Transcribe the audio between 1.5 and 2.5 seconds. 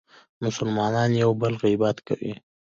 غیبت کوي.